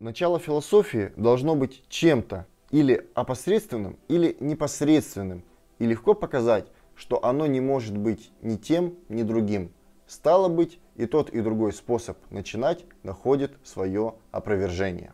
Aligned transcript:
Начало 0.00 0.38
философии 0.38 1.12
должно 1.16 1.54
быть 1.54 1.84
чем-то 1.90 2.46
или 2.70 3.06
опосредственным, 3.12 3.98
или 4.08 4.34
непосредственным, 4.40 5.44
и 5.78 5.84
легко 5.84 6.14
показать, 6.14 6.68
что 6.94 7.22
оно 7.22 7.44
не 7.44 7.60
может 7.60 7.98
быть 7.98 8.32
ни 8.40 8.56
тем, 8.56 8.94
ни 9.10 9.22
другим. 9.22 9.70
Стало 10.06 10.48
быть, 10.48 10.78
и 10.96 11.04
тот, 11.04 11.28
и 11.28 11.42
другой 11.42 11.74
способ 11.74 12.16
начинать 12.30 12.86
находит 13.02 13.52
свое 13.62 14.14
опровержение. 14.30 15.12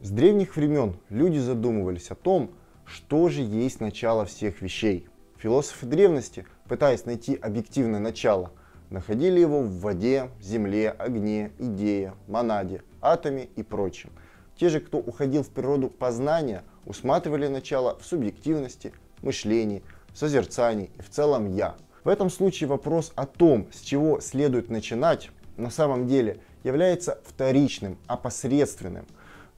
С 0.00 0.10
древних 0.10 0.56
времен 0.56 0.96
люди 1.08 1.38
задумывались 1.38 2.10
о 2.10 2.16
том, 2.16 2.50
что 2.86 3.28
же 3.28 3.42
есть 3.42 3.78
начало 3.78 4.24
всех 4.24 4.62
вещей. 4.62 5.06
Философы 5.36 5.86
древности, 5.86 6.44
пытаясь 6.68 7.04
найти 7.04 7.36
объективное 7.36 8.00
начало, 8.00 8.50
находили 8.90 9.38
его 9.38 9.60
в 9.60 9.78
воде, 9.78 10.30
земле, 10.40 10.90
огне, 10.90 11.52
идее, 11.60 12.14
монаде, 12.26 12.82
атоме 13.12 13.48
и 13.56 13.62
прочем. 13.62 14.10
Те 14.56 14.68
же, 14.68 14.80
кто 14.80 14.98
уходил 14.98 15.42
в 15.42 15.50
природу 15.50 15.88
познания, 15.88 16.64
усматривали 16.86 17.46
начало 17.46 17.98
в 17.98 18.06
субъективности, 18.06 18.92
мышлении, 19.22 19.82
созерцании 20.14 20.90
и 20.98 21.02
в 21.02 21.10
целом 21.10 21.54
«я». 21.54 21.76
В 22.04 22.08
этом 22.08 22.30
случае 22.30 22.68
вопрос 22.68 23.12
о 23.16 23.26
том, 23.26 23.66
с 23.72 23.80
чего 23.80 24.20
следует 24.20 24.70
начинать, 24.70 25.30
на 25.56 25.70
самом 25.70 26.06
деле 26.06 26.40
является 26.62 27.18
вторичным, 27.24 27.98
опосредственным 28.06 29.06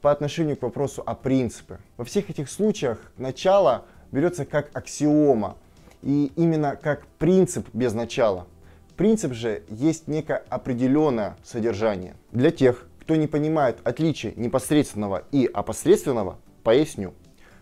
по 0.00 0.10
отношению 0.10 0.56
к 0.56 0.62
вопросу 0.62 1.02
о 1.04 1.14
принципе. 1.14 1.78
Во 1.96 2.04
всех 2.04 2.30
этих 2.30 2.50
случаях 2.50 2.98
начало 3.18 3.84
берется 4.12 4.44
как 4.44 4.74
аксиома 4.74 5.56
и 6.02 6.32
именно 6.36 6.76
как 6.76 7.06
принцип 7.18 7.66
без 7.72 7.92
начала. 7.92 8.46
Принцип 8.96 9.32
же 9.32 9.62
есть 9.68 10.08
некое 10.08 10.42
определенное 10.48 11.36
содержание. 11.44 12.14
Для 12.32 12.50
тех, 12.50 12.87
кто 13.08 13.16
не 13.16 13.26
понимает 13.26 13.78
отличия 13.84 14.34
непосредственного 14.36 15.24
и 15.32 15.46
опосредственного, 15.46 16.38
поясню. 16.62 17.14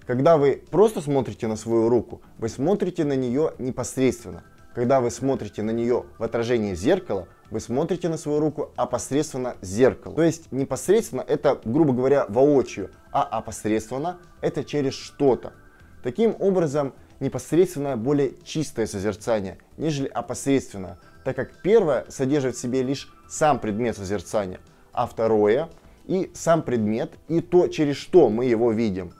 Когда 0.04 0.38
вы 0.38 0.60
просто 0.72 1.00
смотрите 1.00 1.46
на 1.46 1.54
свою 1.54 1.88
руку, 1.88 2.20
вы 2.36 2.48
смотрите 2.48 3.04
на 3.04 3.12
нее 3.12 3.52
непосредственно. 3.58 4.42
Когда 4.74 5.00
вы 5.00 5.12
смотрите 5.12 5.62
на 5.62 5.70
нее 5.70 6.06
в 6.18 6.24
отражении 6.24 6.74
зеркала, 6.74 7.28
вы 7.52 7.60
смотрите 7.60 8.08
на 8.08 8.16
свою 8.16 8.40
руку 8.40 8.72
опосредственно 8.74 9.54
зеркало. 9.62 10.16
То 10.16 10.22
есть 10.24 10.50
непосредственно 10.50 11.20
это, 11.20 11.60
грубо 11.64 11.92
говоря, 11.92 12.26
воочию, 12.28 12.90
а 13.12 13.22
опосредственно 13.22 14.18
это 14.40 14.64
через 14.64 14.94
что-то. 14.94 15.52
Таким 16.02 16.34
образом, 16.40 16.92
непосредственное 17.20 17.94
более 17.94 18.32
чистое 18.42 18.88
созерцание, 18.88 19.58
нежели 19.76 20.08
опосредственное, 20.08 20.98
так 21.24 21.36
как 21.36 21.62
первое 21.62 22.04
содержит 22.08 22.56
в 22.56 22.60
себе 22.60 22.82
лишь 22.82 23.08
сам 23.28 23.60
предмет 23.60 23.96
созерцания– 23.96 24.58
а 24.96 25.06
второе 25.06 25.68
и 26.06 26.30
сам 26.34 26.62
предмет, 26.62 27.12
и 27.28 27.40
то, 27.40 27.68
через 27.68 27.96
что 27.96 28.28
мы 28.30 28.46
его 28.46 28.72
видим. 28.72 29.12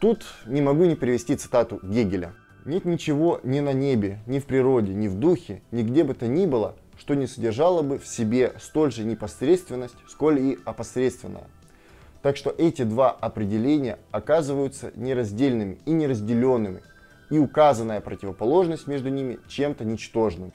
Тут 0.00 0.24
не 0.46 0.60
могу 0.60 0.84
не 0.84 0.96
привести 0.96 1.36
цитату 1.36 1.78
Гегеля. 1.82 2.32
Нет 2.64 2.84
ничего 2.84 3.40
ни 3.42 3.60
на 3.60 3.72
небе, 3.72 4.18
ни 4.26 4.38
в 4.38 4.46
природе, 4.46 4.92
ни 4.92 5.08
в 5.08 5.14
духе, 5.14 5.62
ни 5.70 5.82
где 5.82 6.04
бы 6.04 6.14
то 6.14 6.26
ни 6.26 6.46
было, 6.46 6.76
что 6.98 7.14
не 7.14 7.26
содержало 7.26 7.82
бы 7.82 7.98
в 7.98 8.06
себе 8.06 8.52
столь 8.60 8.92
же 8.92 9.04
непосредственность, 9.04 9.96
сколь 10.08 10.40
и 10.40 10.58
опосредственная. 10.64 11.46
Так 12.22 12.36
что 12.36 12.54
эти 12.56 12.82
два 12.82 13.10
определения 13.10 13.98
оказываются 14.10 14.92
нераздельными 14.94 15.78
и 15.86 15.92
неразделенными, 15.92 16.82
и 17.30 17.38
указанная 17.38 18.00
противоположность 18.00 18.86
между 18.86 19.08
ними 19.08 19.38
чем-то 19.48 19.84
ничтожным. 19.84 20.52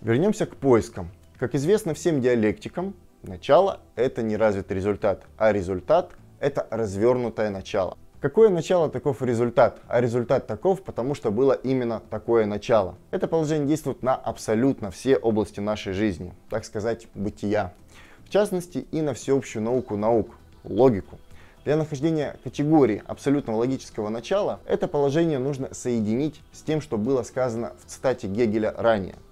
Вернемся 0.00 0.46
к 0.46 0.56
поискам. 0.56 1.10
Как 1.38 1.54
известно 1.54 1.92
всем 1.92 2.20
диалектикам, 2.20 2.94
Начало– 3.22 3.78
это 3.94 4.20
не 4.20 4.36
развитый 4.36 4.76
результат, 4.76 5.22
а 5.38 5.52
результат– 5.52 6.10
это 6.40 6.66
развернутое 6.70 7.50
начало. 7.50 7.96
Какое 8.20 8.48
начало, 8.48 8.90
таков 8.90 9.22
результат, 9.22 9.78
а 9.86 10.00
результат 10.00 10.48
таков, 10.48 10.82
потому 10.82 11.14
что 11.14 11.30
было 11.30 11.52
именно 11.52 12.02
такое 12.10 12.46
начало. 12.46 12.96
Это 13.12 13.28
положение 13.28 13.68
действует 13.68 14.02
на 14.02 14.16
абсолютно 14.16 14.90
все 14.90 15.16
области 15.16 15.60
нашей 15.60 15.92
жизни, 15.92 16.34
так 16.50 16.64
сказать, 16.64 17.06
бытия. 17.14 17.72
В 18.24 18.28
частности 18.28 18.78
и 18.90 19.00
на 19.02 19.14
всеобщую 19.14 19.62
науку 19.62 19.96
наук, 19.96 20.30
логику. 20.64 21.20
Для 21.64 21.76
нахождения 21.76 22.36
категории 22.42 23.04
абсолютного 23.06 23.58
логического 23.58 24.08
начала 24.08 24.58
это 24.66 24.88
положение 24.88 25.38
нужно 25.38 25.72
соединить 25.72 26.40
с 26.50 26.62
тем, 26.62 26.80
что 26.80 26.98
было 26.98 27.22
сказано 27.22 27.72
в 27.84 27.88
цитате 27.88 28.26
Гегеля 28.26 28.74
ранее– 28.76 29.14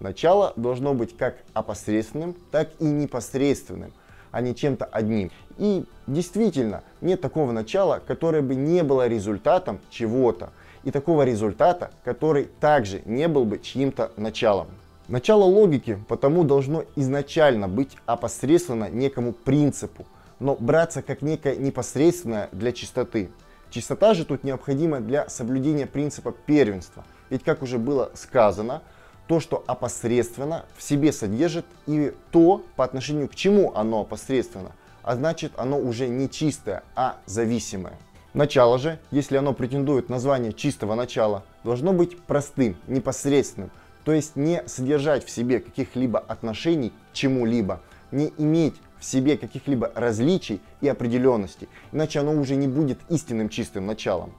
Начало 0.00 0.52
должно 0.56 0.94
быть 0.94 1.16
как 1.16 1.38
опосредственным, 1.54 2.36
так 2.52 2.70
и 2.78 2.84
непосредственным, 2.84 3.92
а 4.30 4.40
не 4.40 4.54
чем-то 4.54 4.84
одним. 4.84 5.30
И 5.58 5.84
действительно, 6.06 6.84
нет 7.00 7.20
такого 7.20 7.50
начала, 7.50 8.00
которое 8.06 8.42
бы 8.42 8.54
не 8.54 8.84
было 8.84 9.08
результатом 9.08 9.80
чего-то, 9.90 10.50
и 10.84 10.92
такого 10.92 11.22
результата, 11.22 11.90
который 12.04 12.48
также 12.60 13.02
не 13.04 13.26
был 13.26 13.44
бы 13.44 13.58
чьим-то 13.58 14.12
началом. 14.16 14.68
Начало 15.08 15.44
логики 15.44 15.98
потому 16.06 16.44
должно 16.44 16.84
изначально 16.94 17.66
быть 17.66 17.96
опосредственно 18.06 18.88
некому 18.88 19.32
принципу, 19.32 20.06
но 20.38 20.54
браться 20.54 21.02
как 21.02 21.22
некое 21.22 21.56
непосредственное 21.56 22.48
для 22.52 22.72
чистоты. 22.72 23.30
Чистота 23.70 24.14
же 24.14 24.24
тут 24.24 24.44
необходима 24.44 25.00
для 25.00 25.28
соблюдения 25.28 25.86
принципа 25.86 26.32
первенства. 26.32 27.04
Ведь, 27.30 27.42
как 27.42 27.62
уже 27.62 27.78
было 27.78 28.10
сказано, 28.14 28.82
то, 29.28 29.40
что 29.40 29.62
опосредственно 29.66 30.64
в 30.76 30.82
себе 30.82 31.12
содержит 31.12 31.66
и 31.86 32.12
то, 32.32 32.64
по 32.76 32.84
отношению 32.84 33.28
к 33.28 33.34
чему 33.34 33.72
оно 33.74 34.00
опосредственно, 34.00 34.72
а 35.02 35.14
значит 35.14 35.52
оно 35.56 35.78
уже 35.78 36.08
не 36.08 36.28
чистое, 36.28 36.82
а 36.96 37.18
зависимое. 37.26 37.92
Начало 38.32 38.78
же, 38.78 38.98
если 39.10 39.36
оно 39.36 39.52
претендует 39.52 40.08
на 40.08 40.18
звание 40.18 40.52
чистого 40.52 40.94
начала, 40.94 41.44
должно 41.62 41.92
быть 41.92 42.18
простым, 42.22 42.76
непосредственным, 42.86 43.70
то 44.04 44.12
есть 44.12 44.34
не 44.34 44.62
содержать 44.66 45.24
в 45.24 45.30
себе 45.30 45.60
каких-либо 45.60 46.18
отношений 46.18 46.92
к 47.12 47.14
чему-либо, 47.14 47.80
не 48.10 48.32
иметь 48.38 48.74
в 48.98 49.04
себе 49.04 49.36
каких-либо 49.36 49.92
различий 49.94 50.60
и 50.80 50.88
определенностей, 50.88 51.68
иначе 51.92 52.20
оно 52.20 52.32
уже 52.32 52.56
не 52.56 52.66
будет 52.66 52.98
истинным 53.10 53.50
чистым 53.50 53.86
началом. 53.86 54.32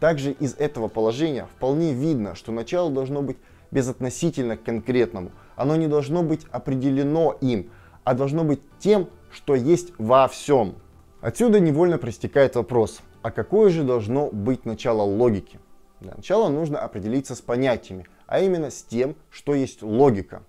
Также 0.00 0.32
из 0.32 0.54
этого 0.54 0.88
положения 0.88 1.46
вполне 1.56 1.92
видно, 1.92 2.34
что 2.34 2.50
начало 2.50 2.90
должно 2.90 3.22
быть 3.22 3.36
безотносительно 3.72 4.56
к 4.56 4.62
конкретному. 4.62 5.32
Оно 5.56 5.74
не 5.74 5.88
должно 5.88 6.22
быть 6.22 6.46
определено 6.52 7.36
им, 7.40 7.70
а 8.04 8.14
должно 8.14 8.44
быть 8.44 8.60
тем, 8.78 9.08
что 9.32 9.56
есть 9.56 9.92
во 9.98 10.28
всем. 10.28 10.76
Отсюда 11.20 11.58
невольно 11.58 11.98
проистекает 11.98 12.54
вопрос, 12.54 13.00
а 13.22 13.30
какое 13.30 13.70
же 13.70 13.82
должно 13.82 14.28
быть 14.30 14.64
начало 14.64 15.02
логики? 15.02 15.58
Для 16.00 16.14
начала 16.14 16.48
нужно 16.48 16.80
определиться 16.80 17.34
с 17.34 17.40
понятиями, 17.40 18.06
а 18.26 18.40
именно 18.40 18.70
с 18.70 18.82
тем, 18.82 19.16
что 19.30 19.54
есть 19.54 19.82
логика. 19.82 20.42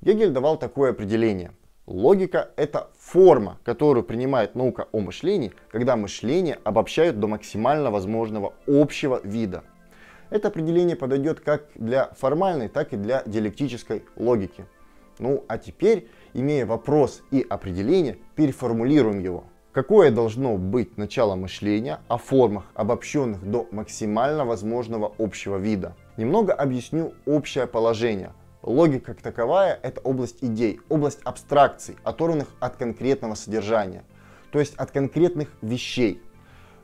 Гегель 0.00 0.30
давал 0.30 0.58
такое 0.58 0.90
определение. 0.90 1.52
Логика– 1.86 2.50
это 2.56 2.90
форма, 2.98 3.58
которую 3.64 4.04
принимает 4.04 4.54
наука 4.54 4.88
о 4.92 5.00
мышлении, 5.00 5.52
когда 5.70 5.96
мышление 5.96 6.58
обобщают 6.62 7.18
до 7.18 7.26
максимально 7.26 7.90
возможного 7.90 8.52
общего 8.66 9.20
вида. 9.24 9.64
Это 10.30 10.48
определение 10.48 10.96
подойдет 10.96 11.40
как 11.40 11.66
для 11.74 12.06
формальной, 12.16 12.68
так 12.68 12.92
и 12.92 12.96
для 12.96 13.22
диалектической 13.26 14.04
логики. 14.16 14.64
Ну 15.18 15.44
а 15.48 15.58
теперь, 15.58 16.08
имея 16.32 16.64
вопрос 16.64 17.22
и 17.30 17.44
определение, 17.48 18.16
переформулируем 18.36 19.18
его. 19.18 19.44
Какое 19.72 20.10
должно 20.10 20.56
быть 20.56 20.96
начало 20.96 21.36
мышления 21.36 22.00
о 22.08 22.16
формах, 22.16 22.64
обобщенных 22.74 23.48
до 23.48 23.68
максимально 23.70 24.44
возможного 24.44 25.12
общего 25.18 25.58
вида? 25.58 25.94
Немного 26.16 26.52
объясню 26.52 27.12
общее 27.26 27.66
положение. 27.66 28.32
Логика 28.62 29.14
как 29.14 29.22
таковая– 29.22 29.78
это 29.82 30.00
область 30.00 30.38
идей, 30.42 30.80
область 30.88 31.20
абстракций, 31.24 31.96
оторванных 32.02 32.48
от 32.60 32.76
конкретного 32.76 33.34
содержания, 33.34 34.04
то 34.52 34.58
есть 34.58 34.74
от 34.74 34.90
конкретных 34.90 35.48
вещей. 35.62 36.20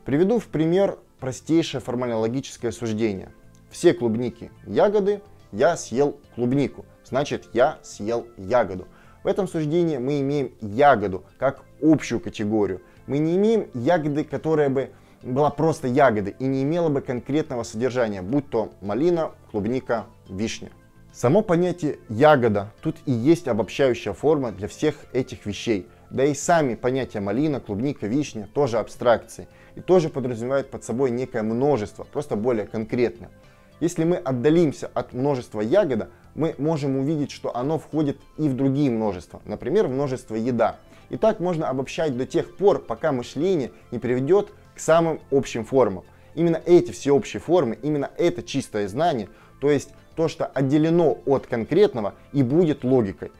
Приведу 0.05 0.39
в 0.39 0.47
пример 0.47 0.97
простейшее 1.19 1.81
формально-логическое 1.81 2.71
суждение. 2.71 3.31
Все 3.69 3.93
клубники 3.93 4.51
ягоды, 4.65 5.21
я 5.51 5.75
съел 5.77 6.17
клубнику, 6.35 6.85
значит 7.03 7.49
я 7.53 7.79
съел 7.83 8.27
ягоду. 8.37 8.87
В 9.23 9.27
этом 9.27 9.47
суждении 9.47 9.97
мы 9.97 10.21
имеем 10.21 10.51
ягоду 10.61 11.25
как 11.37 11.63
общую 11.81 12.19
категорию. 12.19 12.81
Мы 13.07 13.17
не 13.17 13.35
имеем 13.35 13.67
ягоды, 13.73 14.23
которая 14.23 14.69
бы 14.69 14.91
была 15.21 15.49
просто 15.49 15.87
ягоды 15.87 16.35
и 16.39 16.45
не 16.45 16.63
имела 16.63 16.89
бы 16.89 17.01
конкретного 17.01 17.63
содержания, 17.63 18.21
будь 18.21 18.49
то 18.49 18.71
малина, 18.81 19.31
клубника, 19.51 20.05
вишня. 20.29 20.69
Само 21.11 21.41
понятие 21.41 21.97
ягода 22.09 22.71
тут 22.81 22.97
и 23.05 23.11
есть 23.11 23.47
обобщающая 23.47 24.13
форма 24.13 24.51
для 24.51 24.67
всех 24.67 24.95
этих 25.13 25.45
вещей. 25.45 25.87
Да 26.09 26.23
и 26.23 26.33
сами 26.33 26.75
понятия 26.75 27.19
малина, 27.19 27.59
клубника, 27.59 28.07
вишня 28.07 28.47
тоже 28.53 28.77
абстракции 28.77 29.47
и 29.75 29.81
тоже 29.81 30.09
подразумевают 30.09 30.69
под 30.69 30.83
собой 30.83 31.11
некое 31.11 31.43
множество, 31.43 32.03
просто 32.03 32.35
более 32.35 32.65
конкретное. 32.65 33.29
Если 33.79 34.03
мы 34.03 34.17
отдалимся 34.17 34.89
от 34.93 35.13
множества 35.13 35.61
ягода, 35.61 36.09
мы 36.33 36.55
можем 36.57 36.97
увидеть, 36.97 37.31
что 37.31 37.55
оно 37.55 37.77
входит 37.77 38.17
и 38.37 38.49
в 38.49 38.55
другие 38.55 38.89
множества, 38.89 39.41
например, 39.45 39.87
множество 39.87 40.35
еда. 40.35 40.77
И 41.09 41.17
так 41.17 41.39
можно 41.39 41.69
обобщать 41.69 42.17
до 42.17 42.25
тех 42.25 42.55
пор, 42.57 42.79
пока 42.79 43.11
мышление 43.11 43.71
не 43.91 43.99
приведет 43.99 44.49
к 44.75 44.79
самым 44.79 45.19
общим 45.31 45.63
формам. 45.63 46.03
Именно 46.35 46.61
эти 46.65 46.91
всеобщие 46.91 47.39
формы, 47.39 47.77
именно 47.81 48.09
это 48.17 48.43
чистое 48.43 48.87
знание, 48.87 49.29
то 49.59 49.71
есть 49.71 49.89
то, 50.15 50.27
что 50.27 50.45
отделено 50.45 51.19
от 51.25 51.47
конкретного 51.47 52.15
и 52.33 52.43
будет 52.43 52.83
логикой. 52.83 53.31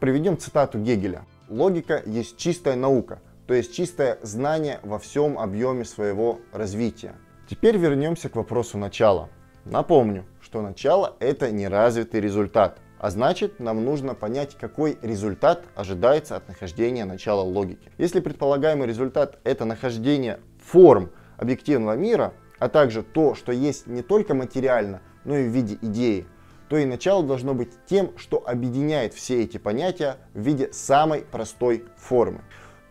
Приведем 0.00 0.38
цитату 0.38 0.78
Гегеля. 0.78 1.24
Логика 1.48 2.02
есть 2.06 2.36
чистая 2.36 2.76
наука, 2.76 3.20
то 3.46 3.54
есть 3.54 3.74
чистое 3.74 4.18
знание 4.22 4.80
во 4.82 4.98
всем 4.98 5.38
объеме 5.38 5.84
своего 5.84 6.40
развития. 6.52 7.14
Теперь 7.48 7.76
вернемся 7.76 8.28
к 8.28 8.36
вопросу 8.36 8.78
начала. 8.78 9.28
Напомню, 9.64 10.26
что 10.42 10.60
начало 10.60 11.16
это 11.20 11.50
неразвитый 11.50 12.20
результат, 12.20 12.80
а 12.98 13.10
значит 13.10 13.60
нам 13.60 13.82
нужно 13.82 14.14
понять, 14.14 14.56
какой 14.60 14.98
результат 15.00 15.64
ожидается 15.74 16.36
от 16.36 16.46
нахождения 16.48 17.06
начала 17.06 17.40
логики. 17.40 17.90
Если 17.96 18.20
предполагаемый 18.20 18.86
результат 18.86 19.38
это 19.42 19.64
нахождение 19.64 20.40
форм 20.62 21.10
объективного 21.38 21.96
мира, 21.96 22.34
а 22.58 22.68
также 22.68 23.02
то, 23.02 23.34
что 23.34 23.52
есть 23.52 23.86
не 23.86 24.02
только 24.02 24.34
материально, 24.34 25.00
но 25.24 25.36
и 25.36 25.48
в 25.48 25.50
виде 25.50 25.78
идеи, 25.80 26.26
то 26.68 26.76
и 26.76 26.84
начало 26.84 27.22
должно 27.22 27.54
быть 27.54 27.70
тем, 27.86 28.16
что 28.18 28.42
объединяет 28.46 29.14
все 29.14 29.42
эти 29.42 29.56
понятия 29.56 30.18
в 30.34 30.40
виде 30.40 30.72
самой 30.72 31.22
простой 31.22 31.84
формы. 31.96 32.42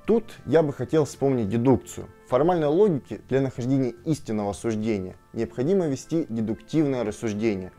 Тут 0.06 0.26
я 0.46 0.64
бы 0.64 0.74
хотел 0.74 1.06
вспомнить 1.06 1.48
дедукцию. 1.48 2.08
В 2.26 2.30
формальной 2.30 2.68
логике 2.68 3.22
для 3.30 3.40
нахождения 3.40 3.94
истинного 4.04 4.52
суждения 4.52 5.16
необходимо 5.32 5.88
вести 5.88 6.26
дедуктивное 6.28 7.06
рассуждение. 7.06 7.72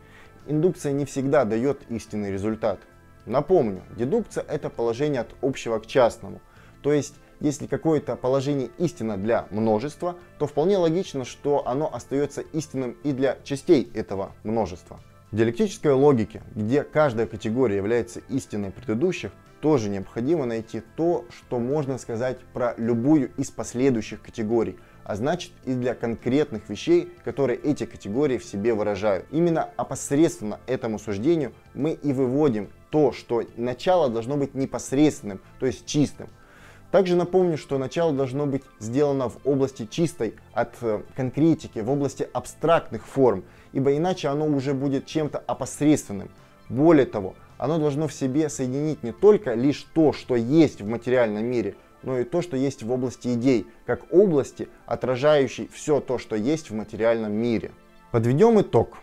Индукция 0.47 0.91
не 0.91 1.05
всегда 1.05 1.45
дает 1.45 1.83
истинный 1.89 2.31
результат. 2.31 2.79
Напомню, 3.27 3.83
дедукция 3.95 4.43
это 4.43 4.71
положение 4.71 5.21
от 5.21 5.35
общего 5.43 5.77
к 5.77 5.85
частному. 5.85 6.41
То 6.81 6.93
есть, 6.93 7.13
если 7.41 7.67
какое-то 7.67 8.15
положение 8.15 8.69
истинно 8.79 9.17
для 9.17 9.45
множества, 9.51 10.15
то 10.39 10.47
вполне 10.47 10.77
логично, 10.77 11.25
что 11.25 11.67
оно 11.67 11.93
остается 11.93 12.41
истинным 12.41 12.97
и 13.03 13.11
для 13.11 13.37
частей 13.43 13.91
этого 13.93 14.31
множества. 14.43 14.99
В 15.31 15.35
диалектической 15.35 15.91
логике, 15.91 16.41
где 16.55 16.83
каждая 16.83 17.27
категория 17.27 17.75
является 17.75 18.21
истиной 18.29 18.71
предыдущих, 18.71 19.31
тоже 19.65 19.89
необходимо 19.89 20.45
найти 20.45 20.83
то, 20.95 21.25
что 21.35 21.57
можно 21.57 21.97
сказать 21.97 22.37
про 22.53 22.75
любую 22.77 23.31
из 23.35 23.49
последующих 23.49 24.21
категорий, 24.21 24.77
а 25.03 25.15
значит 25.15 25.53
и 25.63 25.73
для 25.73 25.95
конкретных 25.95 26.69
вещей, 26.69 27.11
которые 27.23 27.57
эти 27.57 27.87
категории 27.87 28.37
в 28.37 28.45
себе 28.45 28.75
выражают. 28.75 29.25
Именно 29.31 29.63
опосредственно 29.75 30.59
этому 30.67 30.99
суждению 30.99 31.51
мы 31.73 31.93
и 31.93 32.13
выводим 32.13 32.69
то, 32.91 33.11
что 33.11 33.41
начало 33.57 34.07
должно 34.07 34.37
быть 34.37 34.53
непосредственным, 34.53 35.41
то 35.59 35.65
есть 35.65 35.87
чистым. 35.87 36.29
Также 36.91 37.15
напомню, 37.15 37.57
что 37.57 37.79
начало 37.79 38.13
должно 38.13 38.45
быть 38.45 38.61
сделано 38.77 39.29
в 39.29 39.39
области 39.45 39.87
чистой 39.87 40.35
от 40.53 40.75
э, 40.81 41.01
конкретики, 41.15 41.79
в 41.79 41.89
области 41.89 42.29
абстрактных 42.33 43.03
форм, 43.03 43.43
ибо 43.73 43.97
иначе 43.97 44.27
оно 44.27 44.45
уже 44.45 44.75
будет 44.75 45.07
чем-то 45.07 45.39
опосредственным. 45.39 46.29
Более 46.69 47.07
того, 47.07 47.33
оно 47.57 47.77
должно 47.77 48.07
в 48.07 48.13
себе 48.13 48.49
соединить 48.49 49.03
не 49.03 49.11
только 49.11 49.53
лишь 49.53 49.85
то, 49.93 50.13
что 50.13 50.35
есть 50.35 50.81
в 50.81 50.87
материальном 50.87 51.45
мире, 51.45 51.75
но 52.03 52.19
и 52.19 52.23
то, 52.23 52.41
что 52.41 52.57
есть 52.57 52.83
в 52.83 52.91
области 52.91 53.33
идей, 53.33 53.67
как 53.85 54.13
области, 54.13 54.69
отражающей 54.85 55.69
все 55.73 55.99
то, 55.99 56.17
что 56.17 56.35
есть 56.35 56.69
в 56.69 56.73
материальном 56.75 57.33
мире. 57.33 57.71
Подведем 58.11 58.61
итог. 58.61 58.97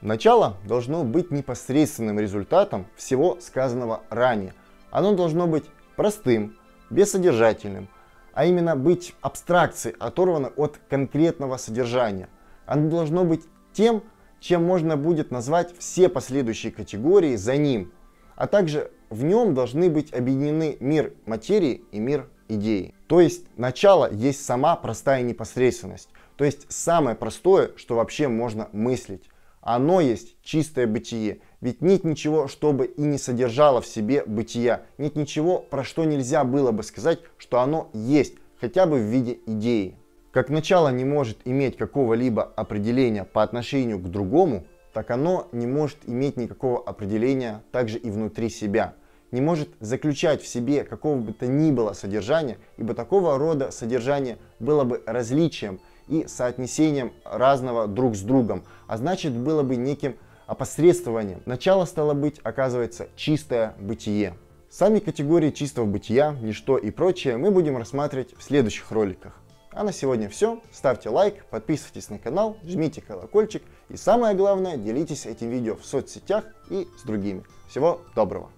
Начало 0.00 0.56
должно 0.66 1.04
быть 1.04 1.30
непосредственным 1.30 2.18
результатом 2.18 2.86
всего 2.96 3.38
сказанного 3.40 4.02
ранее. 4.10 4.54
Оно 4.90 5.14
должно 5.14 5.46
быть 5.46 5.64
простым, 5.94 6.56
бессодержательным, 6.90 7.88
а 8.34 8.44
именно 8.44 8.74
быть 8.74 9.14
абстракцией, 9.20 9.94
оторвано 9.98 10.48
от 10.56 10.78
конкретного 10.90 11.56
содержания. 11.56 12.28
Оно 12.66 12.90
должно 12.90 13.24
быть 13.24 13.42
тем, 13.72 14.02
чем 14.42 14.64
можно 14.64 14.96
будет 14.96 15.30
назвать 15.30 15.72
все 15.78 16.08
последующие 16.08 16.72
категории 16.72 17.36
за 17.36 17.56
ним, 17.56 17.92
а 18.34 18.48
также 18.48 18.90
в 19.08 19.22
нем 19.22 19.54
должны 19.54 19.88
быть 19.88 20.12
объединены 20.12 20.76
мир 20.80 21.14
материи 21.26 21.84
и 21.92 22.00
мир 22.00 22.28
идеи. 22.48 22.94
То 23.06 23.20
есть 23.20 23.46
начало 23.56 24.12
есть 24.12 24.44
сама 24.44 24.74
простая 24.74 25.22
непосредственность, 25.22 26.08
то 26.36 26.44
есть 26.44 26.66
самое 26.70 27.14
простое, 27.14 27.70
что 27.76 27.94
вообще 27.94 28.26
можно 28.26 28.68
мыслить. 28.72 29.28
Оно 29.60 30.00
есть 30.00 30.36
чистое 30.42 30.88
бытие, 30.88 31.38
ведь 31.60 31.80
нет 31.80 32.02
ничего, 32.02 32.48
чтобы 32.48 32.86
и 32.86 33.02
не 33.02 33.18
содержало 33.18 33.80
в 33.80 33.86
себе 33.86 34.24
бытия, 34.26 34.82
нет 34.98 35.14
ничего, 35.14 35.60
про 35.60 35.84
что 35.84 36.04
нельзя 36.04 36.42
было 36.42 36.72
бы 36.72 36.82
сказать, 36.82 37.20
что 37.38 37.60
оно 37.60 37.90
есть, 37.92 38.34
хотя 38.60 38.86
бы 38.86 38.96
в 38.96 39.02
виде 39.02 39.38
идеи. 39.46 39.96
Как 40.32 40.48
начало 40.48 40.88
не 40.88 41.04
может 41.04 41.40
иметь 41.44 41.76
какого-либо 41.76 42.42
определения 42.56 43.24
по 43.24 43.42
отношению 43.42 43.98
к 43.98 44.10
другому, 44.10 44.64
так 44.94 45.10
оно 45.10 45.46
не 45.52 45.66
может 45.66 45.98
иметь 46.06 46.38
никакого 46.38 46.82
определения 46.82 47.62
также 47.70 47.98
и 47.98 48.10
внутри 48.10 48.48
себя. 48.48 48.94
Не 49.30 49.42
может 49.42 49.68
заключать 49.80 50.40
в 50.40 50.46
себе 50.46 50.84
какого 50.84 51.18
бы 51.18 51.34
то 51.34 51.46
ни 51.46 51.70
было 51.70 51.92
содержания, 51.92 52.56
ибо 52.78 52.94
такого 52.94 53.36
рода 53.36 53.70
содержание 53.70 54.38
было 54.58 54.84
бы 54.84 55.02
различием 55.04 55.80
и 56.08 56.26
соотнесением 56.26 57.12
разного 57.26 57.86
друг 57.86 58.16
с 58.16 58.22
другом, 58.22 58.64
а 58.86 58.96
значит 58.96 59.34
было 59.34 59.62
бы 59.62 59.76
неким 59.76 60.16
опосредствованием. 60.46 61.42
Начало 61.44 61.84
стало 61.84 62.14
быть, 62.14 62.40
оказывается, 62.42 63.08
чистое 63.16 63.74
бытие. 63.78 64.32
Сами 64.70 64.98
категории 64.98 65.50
чистого 65.50 65.84
бытия, 65.84 66.34
ничто 66.40 66.78
и 66.78 66.90
прочее 66.90 67.36
мы 67.36 67.50
будем 67.50 67.76
рассматривать 67.76 68.34
в 68.34 68.42
следующих 68.42 68.90
роликах. 68.90 69.41
А 69.72 69.84
на 69.84 69.92
сегодня 69.92 70.28
все. 70.28 70.60
Ставьте 70.70 71.08
лайк, 71.08 71.44
подписывайтесь 71.46 72.10
на 72.10 72.18
канал, 72.18 72.56
жмите 72.64 73.00
колокольчик 73.00 73.62
и 73.88 73.96
самое 73.96 74.34
главное, 74.34 74.76
делитесь 74.76 75.26
этим 75.26 75.50
видео 75.50 75.76
в 75.76 75.84
соцсетях 75.84 76.44
и 76.70 76.86
с 76.98 77.02
другими. 77.02 77.44
Всего 77.68 78.00
доброго! 78.14 78.50